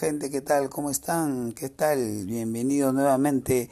[0.00, 0.70] gente, ¿qué tal?
[0.70, 1.52] ¿Cómo están?
[1.52, 2.24] ¿Qué tal?
[2.24, 3.68] Bienvenidos nuevamente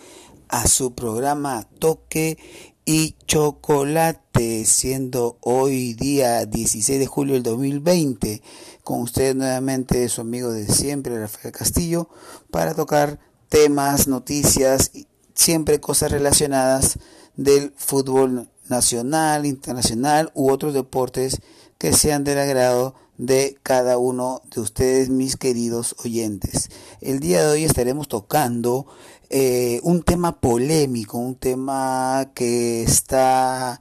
[0.48, 2.36] a su programa Toque
[2.84, 8.42] y Chocolate, siendo hoy día 16 de julio del 2020,
[8.84, 12.10] con ustedes nuevamente su amigo de siempre, Rafael Castillo,
[12.50, 13.18] para tocar
[13.48, 14.90] temas, noticias,
[15.32, 16.98] siempre cosas relacionadas
[17.36, 21.40] del fútbol nacional, internacional u otros deportes
[21.78, 26.70] que sean del agrado de cada uno de ustedes, mis queridos oyentes.
[27.00, 28.86] El día de hoy estaremos tocando
[29.28, 33.80] eh, un tema polémico, un tema que está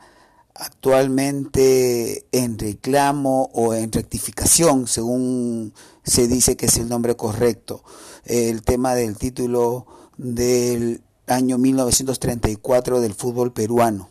[0.56, 7.84] actualmente en reclamo o en rectificación, según se dice que es el nombre correcto.
[8.26, 9.86] El tema del título
[10.18, 14.10] del año 1934 del fútbol peruano.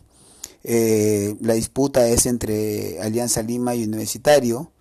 [0.63, 4.71] Eh, la disputa es entre Alianza Lima y Universitario.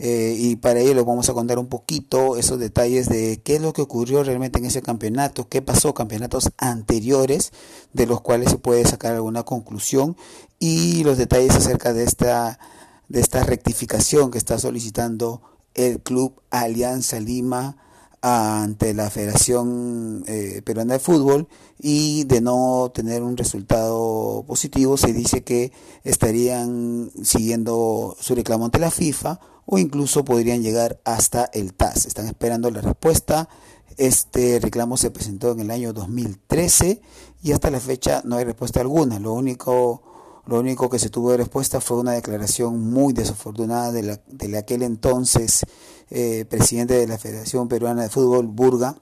[0.00, 3.62] Eh, y para ello les vamos a contar un poquito esos detalles de qué es
[3.62, 7.52] lo que ocurrió realmente en ese campeonato, qué pasó campeonatos anteriores
[7.92, 10.16] de los cuales se puede sacar alguna conclusión
[10.60, 12.60] y los detalles acerca de esta
[13.08, 15.40] de esta rectificación que está solicitando
[15.74, 17.76] el club Alianza Lima
[18.20, 25.12] ante la Federación eh, Peruana de Fútbol y de no tener un resultado positivo se
[25.12, 25.72] dice que
[26.04, 32.06] estarían siguiendo su reclamo ante la FIFA o incluso podrían llegar hasta el TAS.
[32.06, 33.50] Están esperando la respuesta.
[33.98, 37.02] Este reclamo se presentó en el año 2013
[37.42, 39.18] y hasta la fecha no hay respuesta alguna.
[39.18, 40.02] Lo único
[40.46, 44.56] lo único que se tuvo de respuesta fue una declaración muy desafortunada de, la, de
[44.56, 45.66] aquel entonces
[46.08, 48.96] eh, presidente de la Federación Peruana de Fútbol, Burga,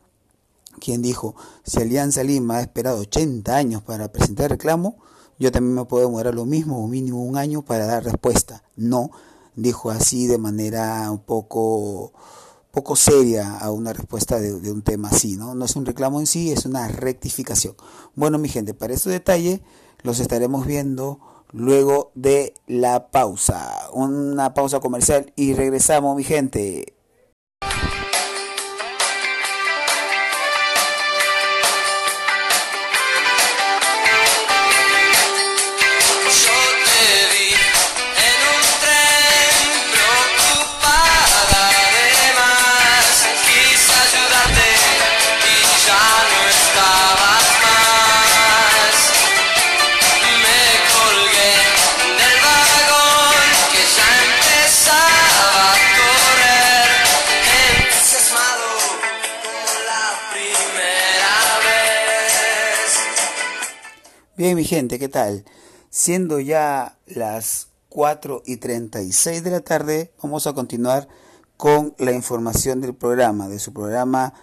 [0.81, 4.97] quien dijo, si Alianza Lima ha esperado 80 años para presentar reclamo,
[5.38, 8.65] yo también me puedo demorar lo mismo o mínimo un año para dar respuesta.
[8.75, 9.12] No,
[9.56, 12.12] dijo así de manera un poco
[12.77, 15.55] poco seria a una respuesta de, un tema así, ¿no?
[15.55, 17.75] No es un reclamo en sí, es una rectificación.
[18.15, 19.62] Bueno, mi gente, para este detalle
[20.03, 21.19] los estaremos viendo
[21.53, 23.89] luego de la pausa.
[23.94, 26.96] Una pausa comercial y regresamos, mi gente.
[64.37, 65.47] Bien, mi gente, ¿qué tal?
[65.89, 71.09] Siendo ya las 4 y 36 de la tarde, vamos a continuar
[71.57, 74.35] con la información del programa, de su programa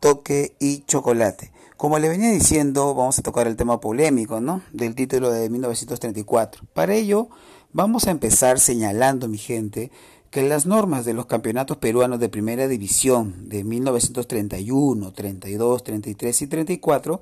[0.00, 1.52] Toque y Chocolate.
[1.76, 4.62] Como le venía diciendo, vamos a tocar el tema polémico, ¿no?
[4.72, 6.64] Del título de 1934.
[6.74, 7.28] Para ello,
[7.72, 9.92] vamos a empezar señalando, mi gente,
[10.32, 16.46] que las normas de los campeonatos peruanos de primera división de 1931, 32, 33 y
[16.48, 17.20] 34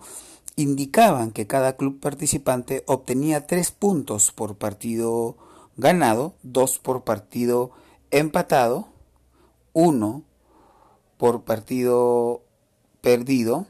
[0.56, 5.36] indicaban que cada club participante obtenía tres puntos por partido
[5.76, 7.70] ganado, dos por partido
[8.10, 8.88] empatado,
[9.74, 10.22] uno
[11.18, 12.42] por partido
[13.02, 13.66] perdido,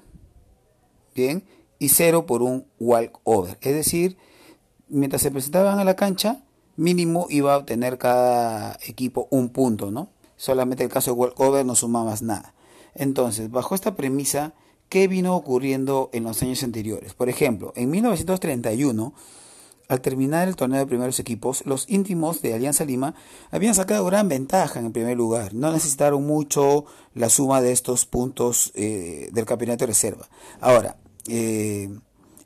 [1.14, 1.44] bien,
[1.78, 3.58] y cero por un walkover.
[3.60, 4.16] Es decir,
[4.88, 6.44] mientras se presentaban a la cancha,
[6.76, 10.08] mínimo iba a obtener cada equipo un punto, ¿no?
[10.36, 12.54] Solamente el caso de walkover no sumabas nada.
[12.94, 14.54] Entonces, bajo esta premisa,
[14.88, 17.14] qué vino ocurriendo en los años anteriores.
[17.14, 19.14] Por ejemplo, en 1931,
[19.88, 23.14] al terminar el torneo de primeros equipos, los íntimos de Alianza Lima
[23.50, 25.54] habían sacado gran ventaja en primer lugar.
[25.54, 30.28] No necesitaron mucho la suma de estos puntos eh, del campeonato de reserva.
[30.60, 30.96] Ahora,
[31.28, 31.88] eh,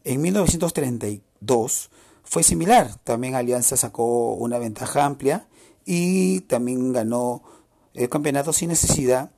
[0.05, 1.91] en 1932
[2.25, 2.95] fue similar.
[3.05, 5.49] También Alianza sacó una ventaja amplia
[5.85, 7.43] y también ganó
[7.95, 9.31] el campeonato sin necesidad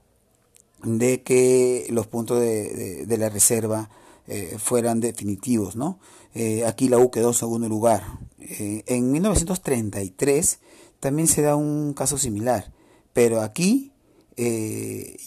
[0.83, 3.89] de que los puntos de, de, la reserva
[4.27, 5.99] eh, fueran definitivos, ¿no?
[6.35, 8.03] Eh, aquí la U quedó en segundo lugar.
[8.39, 10.61] Eh, en 1933
[11.01, 12.73] también se da un caso similar,
[13.13, 13.89] pero aquí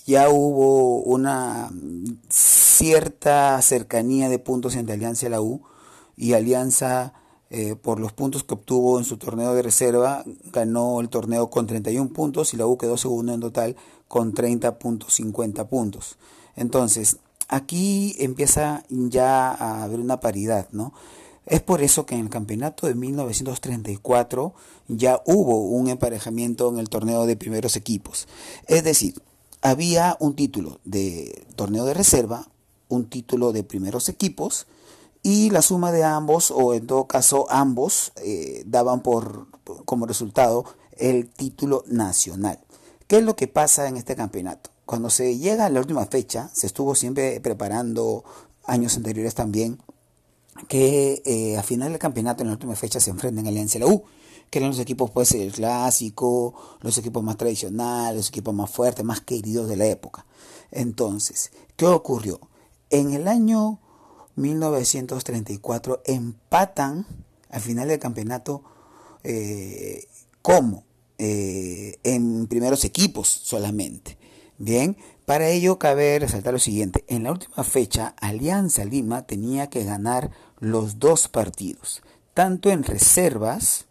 [0.06, 1.72] ya hubo una
[2.28, 5.62] cierta cercanía de puntos entre Alianza y la U
[6.18, 7.14] y Alianza
[7.82, 12.10] por los puntos que obtuvo en su torneo de reserva ganó el torneo con 31
[12.10, 16.18] puntos y la U quedó segundo en total con 30.50 puntos.
[16.56, 17.18] Entonces,
[17.48, 20.94] aquí empieza ya a haber una paridad, ¿no?
[21.46, 24.54] Es por eso que en el campeonato de 1934
[24.88, 28.28] ya hubo un emparejamiento en el torneo de primeros equipos.
[28.68, 29.22] Es decir,
[29.62, 32.48] había un título de torneo de reserva,
[32.88, 34.66] un título de primeros equipos
[35.22, 39.48] y la suma de ambos, o en todo caso ambos, eh, daban por
[39.86, 40.66] como resultado
[40.98, 42.60] el título nacional.
[43.08, 44.72] ¿Qué es lo que pasa en este campeonato?
[44.86, 48.24] Cuando se llega a la última fecha, se estuvo siempre preparando
[48.66, 49.80] años anteriores también,
[50.68, 53.82] que eh, a final del campeonato, en la última fecha, se enfrentan Alianza y
[54.50, 59.06] que eran los equipos, pues, el clásico, los equipos más tradicionales, los equipos más fuertes,
[59.06, 60.26] más queridos de la época.
[60.72, 62.40] Entonces, ¿qué ocurrió?
[62.90, 63.80] En el año
[64.36, 67.06] 1934 empatan
[67.50, 68.64] al final del campeonato
[69.24, 70.08] eh,
[70.42, 70.85] como
[71.18, 74.18] eh, en primeros equipos solamente.
[74.58, 77.04] Bien, para ello cabe resaltar lo siguiente.
[77.08, 82.02] En la última fecha, Alianza Lima tenía que ganar los dos partidos,
[82.34, 83.86] tanto en reservas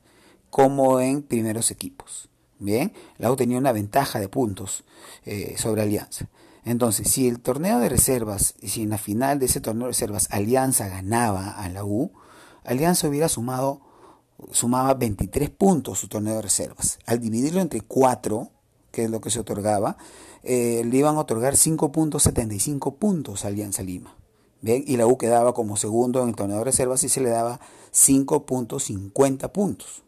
[0.50, 2.28] como en primeros equipos.
[2.58, 4.84] Bien, la U tenía una ventaja de puntos
[5.24, 6.28] eh, sobre Alianza.
[6.64, 9.92] Entonces, si el torneo de reservas, y si en la final de ese torneo de
[9.92, 12.12] reservas Alianza ganaba a la U,
[12.64, 13.82] Alianza hubiera sumado,
[14.52, 16.98] sumaba 23 puntos su torneo de reservas.
[17.06, 18.50] Al dividirlo entre 4,
[18.90, 19.96] que es lo que se otorgaba,
[20.42, 24.14] eh, le iban a otorgar 5.75 puntos a Alianza Lima.
[24.60, 24.82] ¿Bien?
[24.86, 27.60] Y la U quedaba como segundo en el torneo de reservas y se le daba
[27.92, 30.02] 5.50 puntos.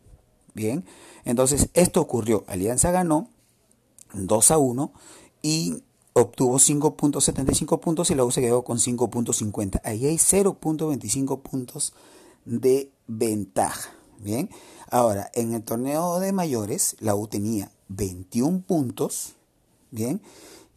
[0.54, 0.86] Bien,
[1.26, 2.44] entonces esto ocurrió.
[2.46, 3.28] Alianza ganó
[4.14, 4.92] 2 a 1
[5.42, 5.82] y
[6.14, 9.82] obtuvo 5.75 puntos y la U se quedó con 5.50.
[9.84, 11.92] Ahí hay 0.25 puntos
[12.46, 13.90] de ventaja.
[14.20, 14.50] Bien,
[14.90, 19.34] ahora en el torneo de mayores la U tenía 21 puntos.
[19.90, 20.20] Bien,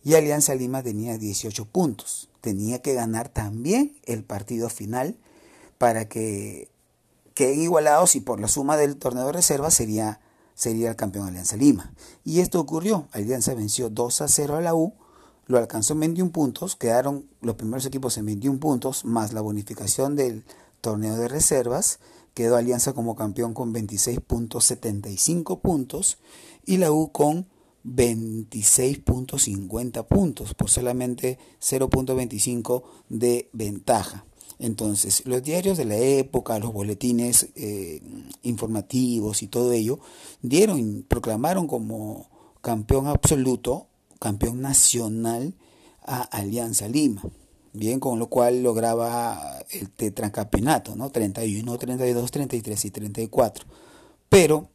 [0.04, 2.30] y Alianza Lima tenía 18 puntos.
[2.42, 5.18] Tenía que ganar también el partido final
[5.78, 6.70] para que
[7.34, 10.22] queden igualados y por la suma del torneo de reserva sería,
[10.56, 11.94] sería el campeón Alianza Lima.
[12.24, 13.08] Y esto ocurrió.
[13.12, 14.94] Alianza venció 2 a 0 a la U
[15.50, 20.16] lo alcanzó en 21 puntos, quedaron los primeros equipos en 21 puntos, más la bonificación
[20.16, 20.46] del
[20.80, 21.98] torneo de reservas,
[22.34, 26.18] quedó Alianza como campeón con 26.75 puntos
[26.66, 27.48] y la U con
[27.86, 34.26] 26.50 puntos, por solamente 0.25 de ventaja.
[34.60, 38.02] Entonces, los diarios de la época, los boletines eh,
[38.44, 40.00] informativos y todo ello,
[40.42, 42.30] dieron, proclamaron como
[42.62, 43.88] campeón absoluto
[44.20, 45.56] campeón nacional
[46.02, 47.24] a Alianza Lima.
[47.74, 51.12] Bien, con lo cual lograba el tetracampeonato, ¿no?
[51.12, 53.66] 31, 32, 33 y 34.
[54.27, 54.69] Pero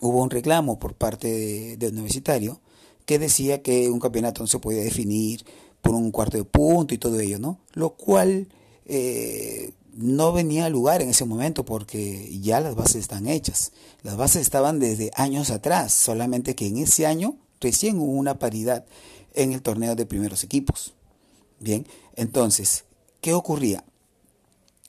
[0.00, 2.60] hubo un reclamo por parte de, Universitario
[3.06, 5.44] que decía que un campeonato no se podía definir
[5.82, 7.58] por un cuarto de punto y todo ello, ¿no?
[7.72, 8.48] Lo cual
[8.86, 13.72] eh, no venía a lugar en ese momento porque ya las bases están hechas.
[14.02, 18.84] Las bases estaban desde años atrás, solamente que en ese año recién hubo una paridad
[19.34, 20.94] en el torneo de primeros equipos.
[21.60, 21.86] Bien,
[22.16, 22.84] entonces,
[23.20, 23.84] ¿qué ocurría?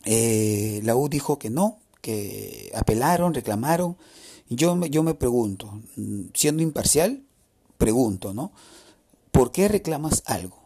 [0.06, 3.97] Eh, la U dijo que no, que apelaron, reclamaron.
[4.49, 5.81] Yo, yo me pregunto,
[6.33, 7.23] siendo imparcial,
[7.78, 8.54] pregunto, ¿no?
[9.31, 10.57] ¿Por qué reclamas algo?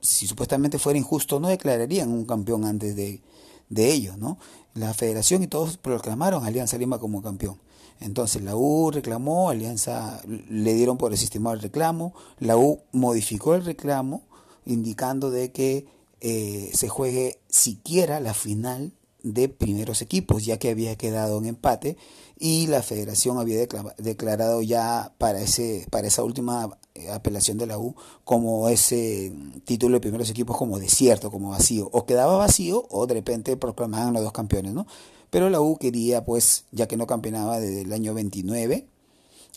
[0.00, 3.20] Si supuestamente fuera injusto, no declararían un campeón antes de,
[3.68, 4.38] de ello, ¿no?
[4.74, 7.58] La federación y todos proclamaron a Alianza Lima como campeón.
[8.00, 13.54] Entonces la U reclamó, Alianza le dieron por el sistema el reclamo, la U modificó
[13.54, 14.22] el reclamo
[14.66, 15.86] indicando de que
[16.20, 18.92] eh, se juegue siquiera la final
[19.22, 21.96] de primeros equipos, ya que había quedado en empate
[22.38, 27.78] y la federación había declarado ya para, ese, para esa última eh, apelación de la
[27.78, 27.94] U
[28.24, 29.32] como ese
[29.64, 34.12] título de primeros equipos como desierto, como vacío, o quedaba vacío o de repente proclamaban
[34.12, 34.86] los dos campeones, ¿no?
[35.30, 38.86] Pero la U quería, pues, ya que no campeonaba desde el año 29,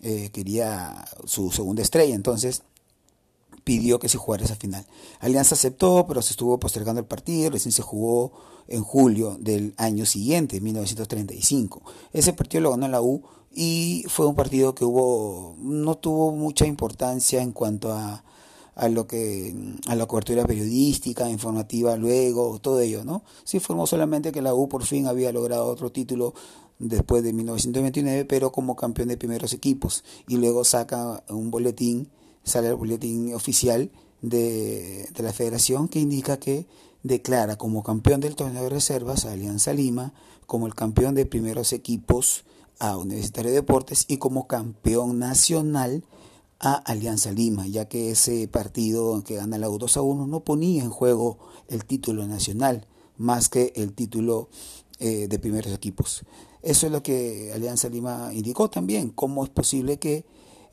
[0.01, 2.63] eh, quería su segunda estrella, entonces
[3.69, 4.83] pidió que se jugara esa final.
[5.19, 8.31] Alianza aceptó, pero se estuvo postergando el partido, recién se jugó
[8.67, 11.83] en julio del año siguiente, 1935.
[12.11, 13.21] Ese partido lo ganó la U
[13.53, 18.23] y fue un partido que hubo no tuvo mucha importancia en cuanto a
[18.73, 19.53] a lo que
[19.87, 23.21] a la cobertura periodística, informativa luego, todo ello, ¿no?
[23.43, 26.33] Se informó solamente que la U por fin había logrado otro título
[26.79, 32.09] después de 1929, pero como campeón de primeros equipos y luego saca un boletín,
[32.43, 33.91] sale el boletín oficial
[34.21, 36.67] de, de la Federación que indica que
[37.03, 40.13] declara como campeón del torneo de reservas a Alianza Lima,
[40.45, 42.43] como el campeón de primeros equipos
[42.79, 46.03] a Universitario de Deportes y como campeón nacional
[46.59, 50.41] a Alianza Lima, ya que ese partido que gana la U 2 a 1 no
[50.41, 52.85] ponía en juego el título nacional,
[53.17, 54.49] más que el título
[54.99, 56.23] eh, de primeros equipos.
[56.61, 60.25] Eso es lo que Alianza Lima indicó también, cómo es posible que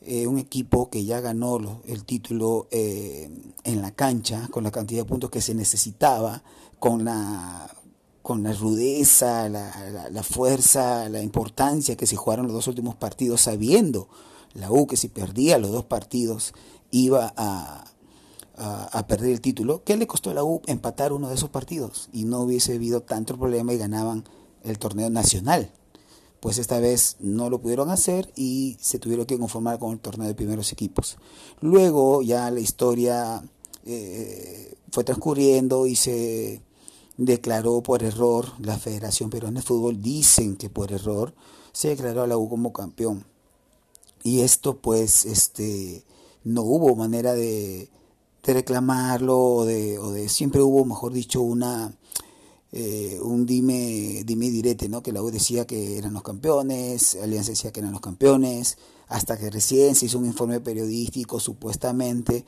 [0.07, 3.29] eh, un equipo que ya ganó el título eh,
[3.65, 6.45] en la cancha, con la cantidad de puntos que se necesitaba,
[6.79, 7.69] con la,
[8.23, 13.41] con la rudeza, la, la, fuerza, la importancia que se jugaron los dos últimos partidos,
[13.43, 14.09] sabiendo
[14.55, 16.55] la U que si perdía los dos partidos
[16.91, 17.85] iba a,
[18.57, 22.09] a, perder el título, ¿qué le costó a la U empatar uno de esos partidos?
[22.13, 24.25] Y no hubiese habido tanto problema y ganaban
[24.63, 25.73] el torneo nacional
[26.47, 30.29] pues esta vez no lo pudieron hacer y se tuvieron que conformar con el torneo
[30.29, 31.17] de primeros equipos.
[31.61, 33.43] Luego ya la historia
[33.85, 36.63] eh, fue transcurriendo y se
[37.17, 41.35] declaró por error, la Federación Peruana de Fútbol dicen que por error
[41.73, 43.27] se declaró a la U como campeón.
[44.23, 46.05] Y esto pues este
[46.45, 47.91] no hubo manera de,
[48.45, 51.93] reclamarlo o de, o de siempre hubo, mejor dicho, una
[52.79, 55.03] eh, un dime, dime direte, ¿no?
[55.03, 58.77] Que la U decía que eran los campeones, Alianza decía que eran los campeones,
[59.09, 62.45] hasta que recién se hizo un informe periodístico supuestamente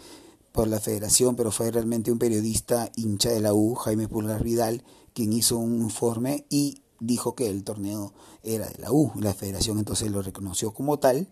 [0.53, 4.83] por la federación, pero fue realmente un periodista hincha de la U, Jaime Pulgar Vidal,
[5.15, 9.11] quien hizo un informe y dijo que el torneo era de la U.
[9.19, 11.29] La federación entonces lo reconoció como tal,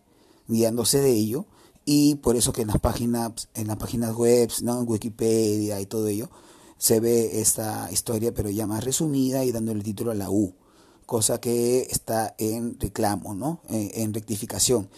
[0.49, 1.45] guiándose de ello,
[1.85, 4.81] y por eso que en las páginas, en las páginas web, ¿no?
[4.81, 6.31] en Wikipedia y todo ello,
[6.79, 10.55] se ve esta historia, pero ya más resumida y dándole el título a la U,
[11.07, 13.61] cosa que está en reclamo, ¿no?
[13.71, 14.89] Eh, en rectificación.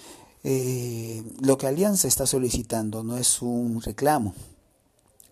[0.45, 4.35] Eh, lo que Alianza está solicitando no es un reclamo.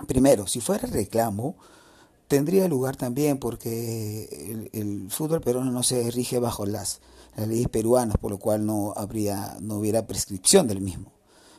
[0.06, 1.56] Primero, si fuera reclamo,
[2.28, 7.00] tendría lugar también porque el, fútbol peruano no se rige bajo las,
[7.36, 11.15] las, leyes peruanas, por lo cual no habría, no hubiera prescripción del mismo.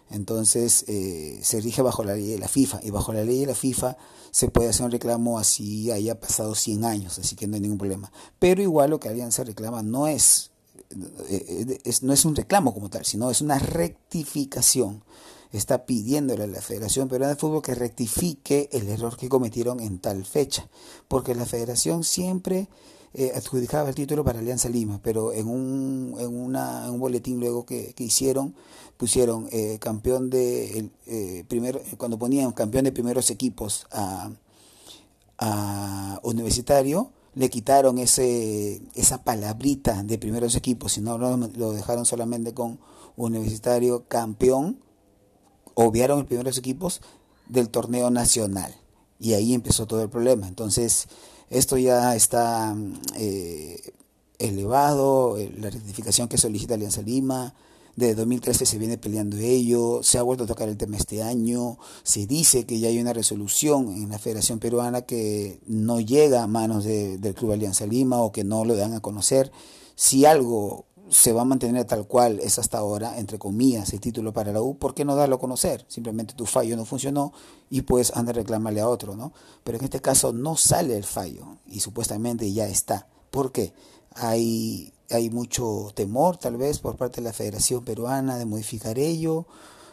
[0.09, 3.47] Entonces eh, se rige bajo la ley de la FIFA y bajo la ley de
[3.47, 3.97] la FIFA
[4.31, 7.77] se puede hacer un reclamo así haya pasado 100 años, así que no hay ningún
[7.77, 8.11] problema.
[8.39, 10.51] Pero igual lo que Alianza reclama no es,
[11.29, 15.03] eh, es, no es un reclamo como tal, sino es una rectificación.
[15.51, 19.99] Está pidiéndole a la Federación Peruana de Fútbol que rectifique el error que cometieron en
[19.99, 20.69] tal fecha,
[21.07, 22.67] porque la Federación siempre
[23.19, 27.65] eh, adjudicaba el título para Alianza Lima, pero en un, en una, un boletín luego
[27.65, 28.53] que, hicieron,
[28.95, 34.29] pusieron eh, campeón de, eh, primero, cuando ponían campeón de primeros equipos a,
[35.39, 42.53] a Universitario, le quitaron ese, esa palabrita de primeros equipos, sino lo, lo dejaron solamente
[42.53, 42.77] con
[43.15, 44.77] Universitario campeón,
[45.73, 47.01] obviaron los primeros equipos
[47.49, 48.75] del torneo nacional.
[49.19, 50.47] Y ahí empezó todo el problema.
[50.47, 51.07] Entonces,
[51.49, 52.75] esto ya está
[53.15, 53.93] eh,
[54.39, 57.53] elevado, eh, la rectificación que solicita Alianza Lima,
[57.95, 61.79] desde 2013 se viene peleando ello, se ha vuelto a tocar el tema este año,
[62.03, 66.47] se dice que ya hay una resolución en la Federación Peruana que no llega a
[66.47, 69.51] manos del Club Alianza Lima o que no lo dan a conocer.
[69.95, 74.33] Si algo se va a mantener tal cual es hasta ahora, entre comillas, el título
[74.33, 75.85] para la U, ¿por qué no darlo a conocer?
[75.87, 77.33] Simplemente tu fallo no funcionó
[77.69, 79.31] y pues anda a reclamarle a otro, ¿no?
[79.63, 83.07] Pero en este caso no sale el fallo y supuestamente ya está.
[83.31, 83.73] ¿Por qué?
[84.15, 89.45] Hay, hay mucho temor tal vez por parte de la Federación Peruana de modificar ello.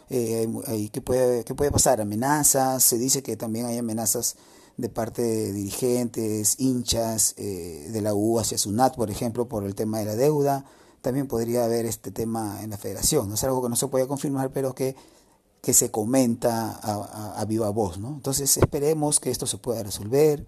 [0.09, 2.01] Eh, hay, ¿qué, puede, ¿Qué puede pasar?
[2.01, 4.35] Amenazas, se dice que también hay amenazas
[4.77, 9.73] de parte de dirigentes, hinchas eh, de la U hacia SUNAT, por ejemplo, por el
[9.73, 10.65] tema de la deuda
[11.05, 13.29] también podría haber este tema en la federación.
[13.29, 13.35] ¿no?
[13.35, 14.95] Es algo que no se puede confirmar, pero que,
[15.61, 17.99] que se comenta a, viva voz.
[17.99, 18.07] ¿no?
[18.07, 20.47] Entonces esperemos que esto se pueda resolver,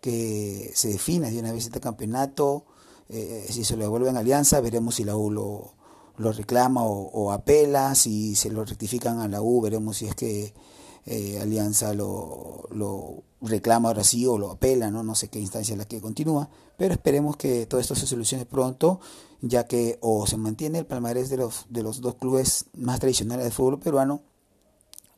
[0.00, 2.64] que se defina de una vez este campeonato.
[3.08, 5.74] Eh, si se lo devuelve en alianza, veremos si la U lo,
[6.16, 7.96] lo reclama o, apela.
[7.96, 10.54] Si se lo rectifican a la U, veremos si es que
[11.06, 15.02] eh, Alianza lo, lo, reclama ahora sí o lo apela, ¿no?
[15.02, 18.46] no sé qué instancia es la que continúa, pero esperemos que todo esto se solucione
[18.46, 19.00] pronto
[19.40, 23.44] ya que o se mantiene el palmarés de los, de los dos clubes más tradicionales
[23.44, 24.22] del fútbol peruano,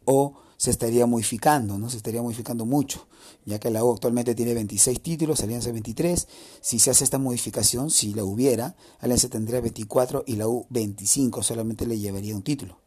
[0.04, 1.88] o se estaría modificando, ¿no?
[1.88, 3.06] Se estaría modificando mucho,
[3.46, 6.28] ya que la U actualmente tiene 26 títulos, Alianza 23.
[6.60, 11.42] Si se hace esta modificación, si la hubiera, Alianza tendría 24 y la U 25,
[11.42, 12.78] solamente le llevaría un título.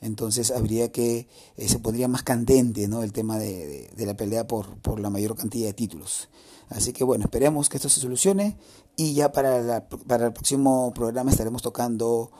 [0.00, 1.26] Entonces habría que,
[1.56, 3.02] eh, se pondría más candente, ¿no?
[3.02, 6.28] El tema de, de, la pelea por, por la mayor cantidad de títulos.
[6.68, 8.56] Así que bueno, esperemos que esto se solucione
[8.96, 12.30] y ya para, para el próximo programa estaremos tocando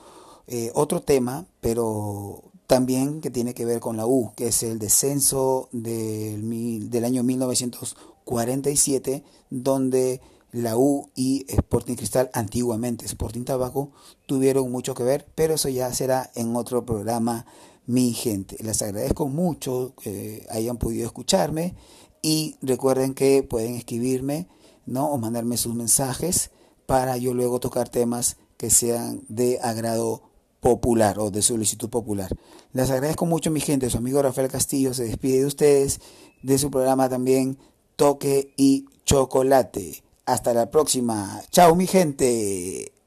[0.47, 4.77] eh, otro tema, pero también que tiene que ver con la U, que es el
[4.77, 13.91] descenso del, del año 1947, donde la U y Sporting Cristal, antiguamente Sporting Tabaco,
[14.25, 17.45] tuvieron mucho que ver, pero eso ya será en otro programa,
[17.85, 18.57] mi gente.
[18.63, 21.75] Les agradezco mucho que hayan podido escucharme
[22.21, 24.47] y recuerden que pueden escribirme
[24.89, 25.07] ¿no?
[25.07, 26.51] O mandarme sus mensajes
[26.85, 30.23] para yo luego tocar temas que sean de agrado
[30.59, 32.35] popular o de solicitud popular.
[32.73, 36.01] Les agradezco mucho mi gente, su amigo Rafael Castillo se despide de ustedes,
[36.41, 37.57] de su programa también
[37.95, 40.03] Toque y Chocolate.
[40.29, 41.41] Hasta la próxima.
[41.49, 42.98] Chao mi gente.